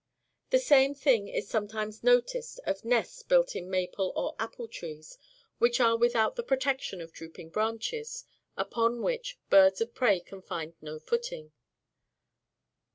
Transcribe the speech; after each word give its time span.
The 0.49 0.57
same 0.57 0.95
thing 0.95 1.27
is 1.27 1.47
sometimes 1.47 2.03
noticed 2.03 2.59
of 2.65 2.83
nests 2.83 3.21
built 3.21 3.55
in 3.55 3.69
maple 3.69 4.11
or 4.15 4.35
apple 4.39 4.67
trees, 4.67 5.15
which 5.59 5.79
are 5.79 5.95
without 5.95 6.35
the 6.35 6.41
protection 6.41 7.01
of 7.01 7.11
drooping 7.13 7.51
branches, 7.51 8.25
upon 8.57 9.03
which 9.03 9.37
birds 9.51 9.79
of 9.79 9.93
prey 9.93 10.19
can 10.19 10.41
find 10.41 10.73
no 10.81 10.97
footing. 10.97 11.51